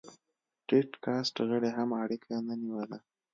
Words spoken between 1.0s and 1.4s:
کاست